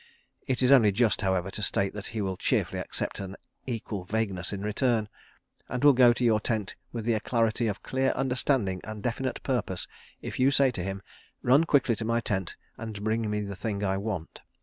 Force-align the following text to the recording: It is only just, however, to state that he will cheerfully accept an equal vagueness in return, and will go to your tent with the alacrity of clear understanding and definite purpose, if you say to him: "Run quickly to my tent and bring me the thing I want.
It 0.47 0.63
is 0.63 0.71
only 0.71 0.91
just, 0.91 1.21
however, 1.21 1.51
to 1.51 1.61
state 1.61 1.93
that 1.93 2.07
he 2.07 2.21
will 2.23 2.35
cheerfully 2.35 2.79
accept 2.81 3.19
an 3.19 3.35
equal 3.67 4.03
vagueness 4.03 4.51
in 4.51 4.63
return, 4.63 5.07
and 5.69 5.83
will 5.83 5.93
go 5.93 6.11
to 6.11 6.23
your 6.25 6.39
tent 6.39 6.73
with 6.91 7.05
the 7.05 7.13
alacrity 7.13 7.67
of 7.67 7.83
clear 7.83 8.09
understanding 8.15 8.81
and 8.83 9.03
definite 9.03 9.43
purpose, 9.43 9.85
if 10.19 10.39
you 10.39 10.49
say 10.49 10.71
to 10.71 10.81
him: 10.81 11.03
"Run 11.43 11.65
quickly 11.65 11.95
to 11.97 12.03
my 12.03 12.19
tent 12.19 12.55
and 12.79 13.03
bring 13.03 13.29
me 13.29 13.41
the 13.41 13.55
thing 13.55 13.83
I 13.83 13.97
want. 13.97 14.41